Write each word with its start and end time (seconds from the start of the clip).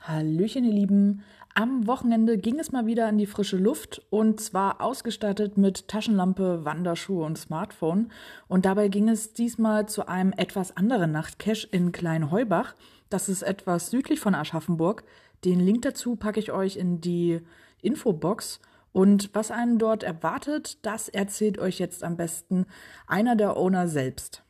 Hallöchen, 0.00 0.64
ihr 0.64 0.72
Lieben. 0.72 1.22
Am 1.54 1.86
Wochenende 1.86 2.36
ging 2.36 2.58
es 2.58 2.72
mal 2.72 2.86
wieder 2.86 3.08
in 3.08 3.16
die 3.16 3.26
frische 3.26 3.56
Luft 3.56 4.02
und 4.10 4.40
zwar 4.40 4.80
ausgestattet 4.80 5.56
mit 5.56 5.88
Taschenlampe, 5.88 6.64
Wanderschuhe 6.64 7.24
und 7.24 7.38
Smartphone. 7.38 8.12
Und 8.48 8.66
dabei 8.66 8.88
ging 8.88 9.08
es 9.08 9.32
diesmal 9.32 9.88
zu 9.88 10.06
einem 10.06 10.32
etwas 10.36 10.76
anderen 10.76 11.12
Nachtcache 11.12 11.66
in 11.70 11.90
Kleinheubach. 11.90 12.74
Das 13.08 13.28
ist 13.28 13.42
etwas 13.42 13.90
südlich 13.90 14.20
von 14.20 14.34
Aschaffenburg. 14.34 15.04
Den 15.44 15.60
Link 15.60 15.82
dazu 15.82 16.16
packe 16.16 16.40
ich 16.40 16.52
euch 16.52 16.76
in 16.76 17.00
die 17.00 17.40
Infobox. 17.80 18.60
Und 18.92 19.30
was 19.34 19.50
einen 19.50 19.78
dort 19.78 20.02
erwartet, 20.02 20.84
das 20.84 21.08
erzählt 21.08 21.58
euch 21.58 21.78
jetzt 21.78 22.04
am 22.04 22.16
besten 22.16 22.66
einer 23.06 23.36
der 23.36 23.56
Owner 23.56 23.88
selbst. 23.88 24.45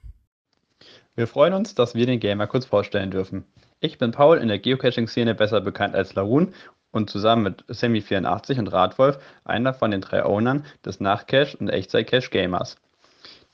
Wir 1.16 1.26
freuen 1.26 1.54
uns, 1.54 1.74
dass 1.74 1.94
wir 1.94 2.04
den 2.04 2.20
Gamer 2.20 2.46
kurz 2.46 2.66
vorstellen 2.66 3.10
dürfen. 3.10 3.46
Ich 3.80 3.96
bin 3.96 4.10
Paul, 4.10 4.36
in 4.36 4.48
der 4.48 4.58
Geocaching-Szene 4.58 5.34
besser 5.34 5.62
bekannt 5.62 5.94
als 5.94 6.14
Larun 6.14 6.52
und 6.90 7.08
zusammen 7.08 7.42
mit 7.42 7.64
Semi84 7.70 8.58
und 8.58 8.68
Radwolf 8.68 9.18
einer 9.42 9.72
von 9.72 9.90
den 9.90 10.02
drei 10.02 10.26
Ownern 10.26 10.66
des 10.84 11.00
Nachtcache 11.00 11.56
und 11.56 11.70
Echtzeit-Cache 11.70 12.28
Gamers. 12.28 12.76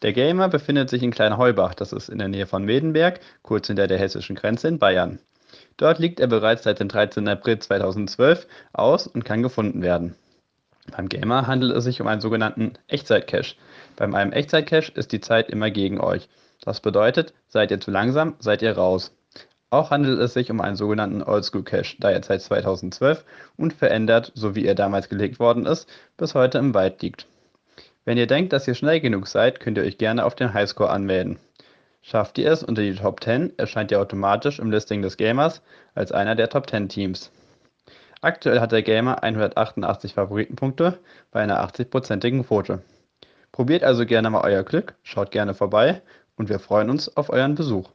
Der 0.03 0.13
Gamer 0.13 0.49
befindet 0.49 0.91
sich 0.91 1.05
in 1.05 1.13
Kleinheubach, 1.13 1.75
das 1.75 1.93
ist 1.93 2.09
in 2.09 2.19
der 2.19 2.27
Nähe 2.27 2.49
von 2.49 2.65
Medenberg, 2.65 3.21
kurz 3.43 3.69
hinter 3.69 3.87
der 3.87 3.99
hessischen 3.99 4.35
Grenze 4.35 4.67
in 4.67 4.81
Bayern. 4.81 5.21
Dort 5.77 6.01
liegt 6.01 6.19
er 6.19 6.27
bereits 6.27 6.65
seit 6.65 6.81
dem 6.81 6.89
13. 6.89 7.29
April 7.29 7.61
2012 7.61 8.49
aus 8.73 9.07
und 9.07 9.25
kann 9.25 9.45
gefunden 9.45 9.83
werden. 9.83 10.17
Beim 10.91 11.09
Gamer 11.09 11.47
handelt 11.47 11.77
es 11.77 11.85
sich 11.85 12.01
um 12.01 12.09
einen 12.09 12.21
sogenannten 12.21 12.73
Echtzeit-Cache. 12.89 13.55
Bei 13.97 14.05
einem 14.05 14.33
Echtzeit-Cache 14.33 14.93
ist 14.95 15.13
die 15.13 15.21
Zeit 15.21 15.49
immer 15.49 15.71
gegen 15.71 16.01
euch. 16.01 16.29
Das 16.61 16.81
bedeutet, 16.81 17.35
seid 17.49 17.71
ihr 17.71 17.81
zu 17.81 17.91
langsam, 17.91 18.35
seid 18.41 18.63
ihr 18.63 18.77
raus. 18.77 19.15
Auch 19.71 19.91
handelt 19.91 20.21
es 20.21 20.35
sich 20.35 20.51
um 20.51 20.61
einen 20.61 20.77
sogenannten 20.77 21.23
Oldschool-Cache, 21.23 21.97
da 21.99 22.11
er 22.11 22.23
seit 22.23 22.43
2012 22.43 23.25
unverändert, 23.57 24.33
so 24.35 24.55
wie 24.55 24.67
er 24.67 24.75
damals 24.75 25.09
gelegt 25.09 25.39
worden 25.39 25.67
ist, 25.67 25.89
bis 26.17 26.35
heute 26.35 26.59
im 26.59 26.75
Wald 26.75 27.01
liegt. 27.01 27.27
Wenn 28.05 28.19
ihr 28.19 28.27
denkt, 28.27 28.53
dass 28.53 28.67
ihr 28.67 28.75
schnell 28.75 29.01
genug 29.01 29.29
seid, 29.29 29.61
könnt 29.61 29.79
ihr 29.79 29.85
euch 29.85 29.97
gerne 29.97 30.25
auf 30.25 30.35
den 30.35 30.53
Highscore 30.53 30.91
anmelden. 30.91 31.39
Schafft 32.03 32.37
ihr 32.37 32.51
es 32.51 32.65
unter 32.65 32.83
die 32.83 32.97
Top 32.97 33.23
10, 33.23 33.59
erscheint 33.59 33.93
ihr 33.93 34.01
automatisch 34.01 34.59
im 34.59 34.73
Listing 34.73 35.03
des 35.03 35.17
Gamers 35.17 35.63
als 35.95 36.11
einer 36.11 36.35
der 36.35 36.49
Top 36.49 36.69
10 36.69 36.89
Teams. 36.89 37.31
Aktuell 38.25 38.61
hat 38.61 38.71
der 38.71 38.83
Gamer 38.83 39.25
188 39.25 40.15
Favoritenpunkte 40.15 41.01
bei 41.33 41.41
einer 41.41 41.61
80%igen 41.67 42.47
Quote. 42.47 42.81
Probiert 43.51 43.83
also 43.83 44.07
gerne 44.07 44.31
mal 44.31 44.43
euer 44.45 44.63
Glück, 44.63 44.95
schaut 45.03 45.33
gerne 45.33 45.55
vorbei 45.55 46.03
und 46.37 46.49
wir 46.49 46.61
freuen 46.61 46.89
uns 46.89 47.17
auf 47.17 47.31
euren 47.31 47.57
Besuch. 47.57 47.91